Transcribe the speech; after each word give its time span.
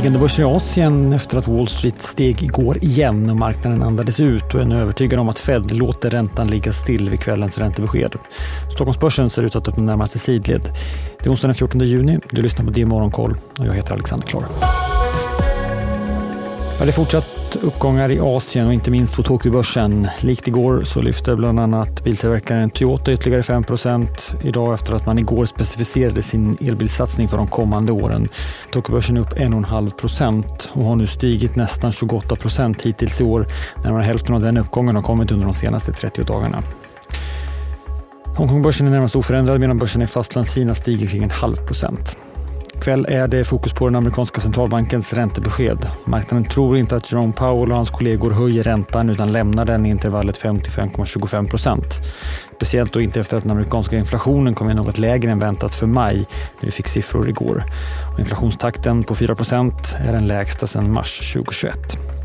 Stigande 0.00 0.18
börser 0.18 0.42
i 0.42 0.46
Asien 0.46 1.12
efter 1.12 1.38
att 1.38 1.48
Wall 1.48 1.68
Street 1.68 2.02
steg 2.02 2.42
igår 2.42 2.84
igen 2.84 3.30
och 3.30 3.36
marknaden 3.36 3.82
andades 3.82 4.20
ut 4.20 4.54
och 4.54 4.60
är 4.60 4.64
nu 4.64 4.80
övertygad 4.80 5.20
om 5.20 5.28
att 5.28 5.38
Fed 5.38 5.72
låter 5.72 6.10
räntan 6.10 6.50
ligga 6.50 6.72
still 6.72 7.10
vid 7.10 7.20
kvällens 7.20 7.58
räntebesked. 7.58 8.14
Stockholmsbörsen 8.74 9.30
ser 9.30 9.42
ut 9.42 9.56
att 9.56 9.68
öppna 9.68 9.84
närmast 9.84 10.16
i 10.16 10.18
sidled. 10.18 10.62
Det 11.18 11.26
är 11.26 11.30
onsdagen 11.32 11.48
den 11.48 11.54
14 11.54 11.80
juni. 11.80 12.18
Du 12.30 12.42
lyssnar 12.42 12.64
på 12.64 12.70
DI 12.70 12.84
Morgonkoll 12.84 13.36
och 13.58 13.66
jag 13.66 13.74
heter 13.74 13.92
Alexander 13.92 14.26
Klar. 14.26 14.44
Ja, 16.78 16.84
det 16.84 16.90
är 16.90 16.92
fortsatt 16.92 17.39
uppgångar 17.56 18.10
i 18.10 18.20
Asien 18.20 18.66
och 18.66 18.74
inte 18.74 18.90
minst 18.90 19.16
på 19.16 19.22
Tokyobörsen. 19.22 20.08
Likt 20.20 20.48
igår 20.48 20.82
så 20.84 21.00
lyfter 21.00 21.36
bland 21.36 21.60
annat 21.60 22.04
biltillverkaren 22.04 22.70
Toyota 22.70 23.12
ytterligare 23.12 23.42
5% 23.42 24.08
idag 24.42 24.74
efter 24.74 24.94
att 24.94 25.06
man 25.06 25.18
igår 25.18 25.44
specificerade 25.44 26.22
sin 26.22 26.56
elbilsatsning 26.60 27.28
för 27.28 27.36
de 27.36 27.46
kommande 27.46 27.92
åren. 27.92 28.28
Tokyobörsen 28.70 29.16
är 29.16 29.20
upp 29.20 29.32
1,5% 29.32 30.44
och 30.72 30.84
har 30.84 30.96
nu 30.96 31.06
stigit 31.06 31.56
nästan 31.56 31.92
28 31.92 32.36
hittills 32.84 33.20
i 33.20 33.24
år. 33.24 33.46
Närmare 33.84 34.02
hälften 34.02 34.34
av 34.34 34.40
den 34.40 34.56
uppgången 34.56 34.94
har 34.94 35.02
kommit 35.02 35.30
under 35.30 35.44
de 35.44 35.54
senaste 35.54 35.92
30 35.92 36.24
dagarna. 36.24 36.62
Hongkongbörsen 38.36 38.86
är 38.86 38.90
närmast 38.90 39.16
oförändrad 39.16 39.60
medan 39.60 39.78
börsen 39.78 40.02
i 40.02 40.06
Fastlandskina 40.06 40.74
stiger 40.74 41.06
kring 41.06 41.22
en 41.22 41.30
halv 41.30 41.56
procent 41.56 42.16
kväll 42.80 43.06
är 43.08 43.28
det 43.28 43.44
fokus 43.44 43.72
på 43.72 43.86
den 43.86 43.96
amerikanska 43.96 44.40
centralbankens 44.40 45.12
räntebesked. 45.12 45.86
Marknaden 46.04 46.44
tror 46.44 46.76
inte 46.76 46.96
att 46.96 47.12
Jerome 47.12 47.32
Powell 47.32 47.70
och 47.70 47.76
hans 47.76 47.90
kollegor 47.90 48.30
höjer 48.30 48.62
räntan 48.62 49.10
utan 49.10 49.32
lämnar 49.32 49.64
den 49.64 49.86
i 49.86 49.90
intervallet 49.90 50.42
5-5,25 50.42 51.50
procent. 51.50 51.84
Speciellt 52.56 52.92
då 52.92 53.00
inte 53.00 53.20
efter 53.20 53.36
att 53.36 53.42
den 53.42 53.52
amerikanska 53.52 53.96
inflationen 53.96 54.54
kom 54.54 54.70
in 54.70 54.76
något 54.76 54.98
lägre 54.98 55.30
än 55.30 55.38
väntat 55.38 55.74
för 55.74 55.86
maj 55.86 56.16
när 56.60 56.66
vi 56.66 56.70
fick 56.70 56.88
siffror 56.88 57.28
igår. 57.28 57.64
Och 58.12 58.20
inflationstakten 58.20 59.02
på 59.02 59.14
4 59.14 59.34
procent 59.34 59.96
är 60.08 60.12
den 60.12 60.26
lägsta 60.26 60.66
sedan 60.66 60.92
mars 60.92 61.32
2021. 61.32 62.19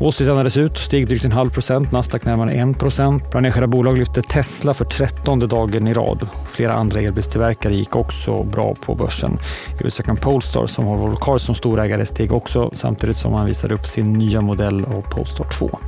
Wall 0.00 0.12
Street 0.12 0.30
andades 0.30 0.56
ut 0.56 0.78
steg 0.78 1.08
drygt 1.08 1.24
en 1.24 1.32
halv 1.32 1.50
procent, 1.50 1.92
Nasdaq 1.92 2.24
närmare 2.24 2.50
1 2.50 2.78
procent. 2.78 3.30
Bland 3.30 3.46
enskilda 3.46 3.66
bolag 3.66 3.98
lyfte 3.98 4.22
Tesla 4.22 4.74
för 4.74 4.84
trettonde 4.84 5.46
dagen 5.46 5.88
i 5.88 5.92
rad. 5.92 6.28
Flera 6.46 6.74
andra 6.74 7.00
elbilstillverkare 7.00 7.74
gick 7.74 7.96
också 7.96 8.42
bra 8.42 8.74
på 8.74 8.94
börsen. 8.94 9.38
Elbilsökaren 9.72 10.16
Polestar 10.16 10.66
som 10.66 10.86
har 10.86 10.96
Volvo 10.96 11.16
Cars 11.16 11.42
som 11.42 11.54
storägare 11.54 12.06
steg 12.06 12.32
också 12.32 12.70
samtidigt 12.74 13.16
som 13.16 13.32
han 13.32 13.46
visade 13.46 13.74
upp 13.74 13.86
sin 13.86 14.12
nya 14.12 14.40
modell 14.40 14.84
av 14.84 15.00
Polestar 15.14 15.44
2. 15.58 15.78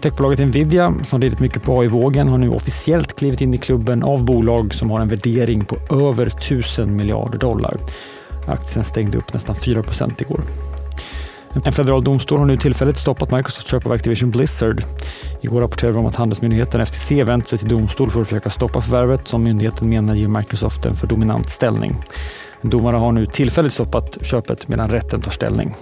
Techbolaget 0.00 0.38
Nvidia, 0.38 0.94
som 1.04 1.20
ridit 1.20 1.40
mycket 1.40 1.62
på 1.62 1.80
AI-vågen, 1.80 2.28
har 2.28 2.38
nu 2.38 2.50
officiellt 2.50 3.16
klivit 3.16 3.40
in 3.40 3.54
i 3.54 3.56
klubben 3.56 4.02
av 4.02 4.24
bolag 4.24 4.74
som 4.74 4.90
har 4.90 5.00
en 5.00 5.08
värdering 5.08 5.64
på 5.64 5.76
över 6.08 6.26
1000 6.26 6.96
miljarder 6.96 7.38
dollar. 7.38 7.76
Aktien 8.46 8.84
stängde 8.84 9.18
upp 9.18 9.34
nästan 9.34 9.56
4% 9.56 10.22
igår. 10.22 10.40
En 11.54 11.72
federal 11.72 12.04
domstol 12.04 12.38
har 12.38 12.46
nu 12.46 12.56
tillfälligt 12.56 12.96
stoppat 12.96 13.30
Microsofts 13.30 13.70
köp 13.70 13.86
av 13.86 13.92
Activision 13.92 14.30
Blizzard. 14.30 14.84
Igår 15.40 15.60
rapporterade 15.60 15.92
vi 15.92 16.00
om 16.00 16.06
att 16.06 16.16
Handelsmyndigheten 16.16 16.80
FTC 16.80 17.24
vänt 17.24 17.48
sig 17.48 17.58
till 17.58 17.68
domstol 17.68 18.10
för 18.10 18.20
att 18.20 18.28
försöka 18.28 18.50
stoppa 18.50 18.80
förvärvet 18.80 19.28
som 19.28 19.42
myndigheten 19.42 19.88
menar 19.88 20.14
ger 20.14 20.28
Microsoft 20.28 20.86
en 20.86 20.94
för 20.94 21.06
dominant 21.06 21.48
ställning. 21.48 21.96
Domare 22.62 22.96
har 22.96 23.12
nu 23.12 23.26
tillfälligt 23.26 23.72
stoppat 23.72 24.18
köpet 24.22 24.68
medan 24.68 24.88
rätten 24.88 25.20
tar 25.20 25.30
ställning. 25.30 25.74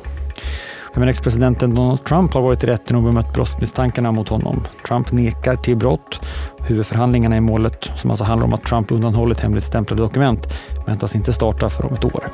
Även 0.94 1.08
ex-presidenten 1.08 1.74
Donald 1.74 2.04
Trump 2.04 2.34
har 2.34 2.42
varit 2.42 2.64
i 2.64 2.66
rätten 2.66 2.96
och 2.96 3.02
bemött 3.02 3.34
brottsmisstankarna 3.34 4.12
mot 4.12 4.28
honom. 4.28 4.64
Trump 4.88 5.12
nekar 5.12 5.56
till 5.56 5.76
brott. 5.76 6.20
Huvudförhandlingarna 6.58 7.36
i 7.36 7.40
målet, 7.40 7.90
som 7.96 8.10
alltså 8.10 8.24
handlar 8.24 8.46
om 8.46 8.54
att 8.54 8.62
Trump 8.62 8.92
undanhållit 8.92 9.40
hemligstämplade 9.40 10.02
dokument, 10.02 10.54
väntas 10.86 11.16
inte 11.16 11.32
starta 11.32 11.68
för 11.68 11.86
om 11.86 11.94
ett 11.94 12.04
år. 12.04 12.24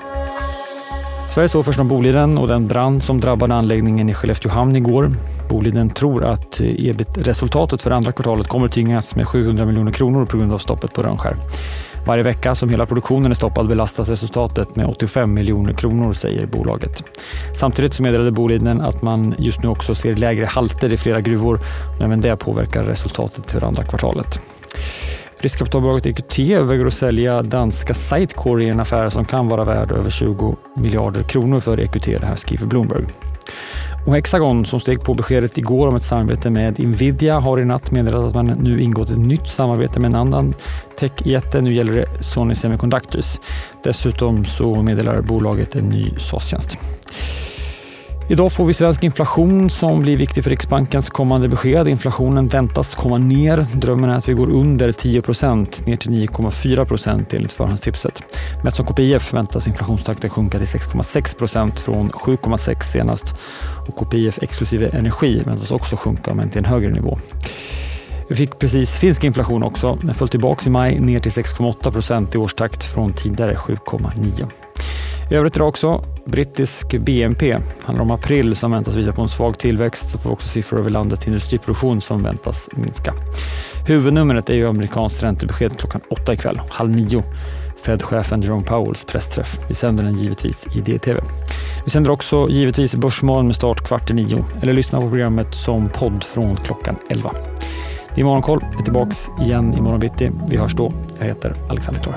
Sverige 1.36 1.48
står 1.48 1.62
först 1.62 1.80
om 1.80 1.88
Boliden 1.88 2.38
och 2.38 2.48
den 2.48 2.66
brand 2.66 3.02
som 3.02 3.20
drabbade 3.20 3.54
anläggningen 3.54 4.08
i 4.08 4.14
Skelleftehamn 4.14 4.76
igår. 4.76 5.10
Boliden 5.50 5.90
tror 5.90 6.24
att 6.24 6.60
ebit-resultatet 6.60 7.82
för 7.82 7.90
andra 7.90 8.12
kvartalet 8.12 8.48
kommer 8.48 8.68
tyngas 8.68 9.14
med 9.14 9.26
700 9.28 9.66
miljoner 9.66 9.92
kronor 9.92 10.24
på 10.24 10.36
grund 10.38 10.52
av 10.52 10.58
stoppet 10.58 10.94
på 10.94 11.02
Rönnskär. 11.02 11.36
Varje 12.06 12.22
vecka 12.22 12.54
som 12.54 12.68
hela 12.68 12.86
produktionen 12.86 13.30
är 13.30 13.34
stoppad 13.34 13.68
belastas 13.68 14.08
resultatet 14.08 14.76
med 14.76 14.86
85 14.86 15.34
miljoner 15.34 15.72
kronor, 15.72 16.12
säger 16.12 16.46
bolaget. 16.46 17.04
Samtidigt 17.54 17.94
så 17.94 18.02
meddelade 18.02 18.30
Boliden 18.30 18.80
att 18.80 19.02
man 19.02 19.34
just 19.38 19.62
nu 19.62 19.68
också 19.68 19.94
ser 19.94 20.16
lägre 20.16 20.46
halter 20.46 20.92
i 20.92 20.96
flera 20.96 21.20
gruvor, 21.20 21.60
men 21.98 22.06
även 22.06 22.20
det 22.20 22.36
påverkar 22.36 22.82
resultatet 22.82 23.50
för 23.50 23.64
andra 23.64 23.84
kvartalet. 23.84 24.40
Riskkapitalbolaget 25.46 26.06
EQT 26.06 26.38
överväger 26.38 26.86
att 26.86 26.92
sälja 26.92 27.42
danska 27.42 27.94
Sitecore 27.94 28.64
i 28.64 28.68
en 28.68 28.80
affär 28.80 29.08
som 29.08 29.24
kan 29.24 29.48
vara 29.48 29.64
värd 29.64 29.92
över 29.92 30.10
20 30.10 30.56
miljarder 30.74 31.22
kronor 31.22 31.60
för 31.60 31.80
EQT, 31.80 32.04
det 32.04 32.26
här 32.26 32.36
skriver 32.36 32.66
Bloomberg. 32.66 33.04
Och 34.06 34.14
Hexagon 34.14 34.66
som 34.66 34.80
steg 34.80 35.02
på 35.02 35.14
beskedet 35.14 35.58
igår 35.58 35.88
om 35.88 35.96
ett 35.96 36.02
samarbete 36.02 36.50
med 36.50 36.78
Nvidia 36.78 37.38
har 37.38 37.60
i 37.60 37.64
natt 37.64 37.90
meddelat 37.90 38.24
att 38.24 38.34
man 38.34 38.46
nu 38.46 38.80
ingått 38.80 39.10
ett 39.10 39.18
nytt 39.18 39.48
samarbete 39.48 40.00
med 40.00 40.08
en 40.08 40.16
annan 40.16 40.54
techjätte. 40.98 41.60
Nu 41.60 41.72
gäller 41.72 41.92
det 41.92 42.22
Sony 42.22 42.54
Semiconductors. 42.54 43.38
Dessutom 43.84 44.44
så 44.44 44.82
meddelar 44.82 45.20
bolaget 45.20 45.76
en 45.76 45.88
ny 45.88 46.10
SaaS-tjänst. 46.18 46.78
Idag 48.28 48.52
får 48.52 48.64
vi 48.64 48.72
svensk 48.72 49.04
inflation 49.04 49.70
som 49.70 50.02
blir 50.02 50.16
viktig 50.16 50.44
för 50.44 50.50
Riksbankens 50.50 51.10
kommande 51.10 51.48
besked. 51.48 51.88
Inflationen 51.88 52.48
väntas 52.48 52.94
komma 52.94 53.18
ner. 53.18 53.66
Drömmen 53.74 54.10
är 54.10 54.14
att 54.14 54.28
vi 54.28 54.32
går 54.32 54.50
under 54.50 54.92
10% 54.92 55.86
ner 55.86 55.96
till 55.96 56.10
9,4% 56.10 57.34
enligt 57.36 57.52
förhandstipset. 57.52 58.22
Mätt 58.64 58.74
som 58.74 58.86
KPIF 58.86 59.32
väntas 59.32 59.68
inflationstakten 59.68 60.30
sjunka 60.30 60.58
till 60.58 60.66
6,6% 60.66 61.76
från 61.76 62.10
7,6 62.10 62.82
senast. 62.82 63.34
Och 63.88 63.96
KPIF 63.96 64.42
exklusive 64.42 64.88
energi 64.88 65.42
väntas 65.44 65.70
också 65.70 65.96
sjunka 65.96 66.34
men 66.34 66.50
till 66.50 66.58
en 66.58 66.64
högre 66.64 66.90
nivå. 66.90 67.18
Vi 68.28 68.34
fick 68.34 68.58
precis 68.58 68.96
finsk 68.96 69.24
inflation 69.24 69.62
också. 69.62 69.98
Den 70.02 70.14
föll 70.14 70.28
tillbaka 70.28 70.66
i 70.66 70.70
maj 70.70 71.00
ner 71.00 71.20
till 71.20 71.32
6,8% 71.32 72.34
i 72.34 72.38
årstakt 72.38 72.84
från 72.84 73.12
tidigare 73.12 73.54
7,9. 73.54 74.50
I 75.30 75.34
övrigt 75.34 75.56
idag 75.56 75.68
också 75.68 76.04
brittisk 76.24 76.98
BNP. 76.98 77.58
handlar 77.82 78.04
om 78.04 78.10
april 78.10 78.56
som 78.56 78.70
väntas 78.70 78.96
visa 78.96 79.12
på 79.12 79.22
en 79.22 79.28
svag 79.28 79.58
tillväxt. 79.58 80.10
Så 80.10 80.18
får 80.18 80.30
vi 80.30 80.34
också 80.34 80.48
siffror 80.48 80.78
över 80.78 80.90
landets 80.90 81.26
industriproduktion 81.26 82.00
som 82.00 82.22
väntas 82.22 82.68
minska. 82.72 83.14
Huvudnumret 83.86 84.50
är 84.50 84.54
ju 84.54 84.68
amerikanskt 84.68 85.22
räntebesked 85.22 85.78
klockan 85.78 86.00
åtta 86.10 86.32
ikväll, 86.32 86.60
halv 86.68 86.90
nio. 86.90 87.22
Fed-chefen 87.82 88.42
Jerome 88.42 88.64
Powells 88.64 89.04
pressträff. 89.04 89.58
Vi 89.68 89.74
sänder 89.74 90.04
den 90.04 90.14
givetvis 90.14 90.66
i 90.76 90.80
DTV. 90.80 91.20
Vi 91.84 91.90
sänder 91.90 92.10
också 92.10 92.46
givetvis 92.50 92.94
Börsmorgon 92.94 93.46
med 93.46 93.54
start 93.54 93.86
kvart 93.86 94.10
i 94.10 94.14
nio 94.14 94.44
eller 94.62 94.72
lyssna 94.72 95.00
på 95.00 95.08
programmet 95.08 95.54
som 95.54 95.88
podd 95.88 96.24
från 96.24 96.56
klockan 96.56 96.96
elva. 97.10 97.32
Det 98.14 98.20
är 98.20 98.24
Morgonkoll. 98.24 98.64
är 98.78 98.82
tillbaka 98.82 99.12
igen 99.42 99.74
i 99.78 99.80
morgon 99.80 100.00
bitti. 100.00 100.30
Vi 100.48 100.56
hörs 100.56 100.74
då. 100.74 100.92
Jag 101.18 101.26
heter 101.26 101.54
Alexander 101.68 102.02
Klar. 102.02 102.16